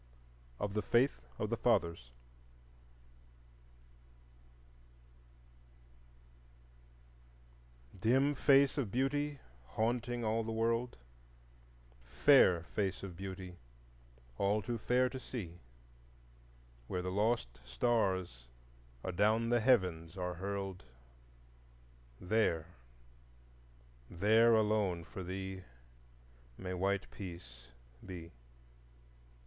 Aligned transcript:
Of 0.59 0.73
the 0.73 0.81
Faith 0.81 1.21
of 1.37 1.51
the 1.51 1.57
Fathers 1.57 2.09
Dim 8.01 8.33
face 8.33 8.79
of 8.79 8.91
Beauty 8.91 9.37
haunting 9.75 10.23
all 10.25 10.43
the 10.43 10.51
world, 10.51 10.97
Fair 12.03 12.63
face 12.73 13.03
of 13.03 13.15
Beauty 13.15 13.57
all 14.39 14.63
too 14.63 14.79
fair 14.79 15.07
to 15.07 15.19
see, 15.19 15.59
Where 16.87 17.03
the 17.03 17.11
lost 17.11 17.59
stars 17.63 18.45
adown 19.05 19.49
the 19.49 19.59
heavens 19.59 20.17
are 20.17 20.33
hurled,— 20.33 20.83
There, 22.19 22.65
there 24.09 24.55
alone 24.55 25.03
for 25.03 25.21
thee 25.21 25.61
May 26.57 26.73
white 26.73 27.05
peace 27.11 27.67
be. 28.03 28.31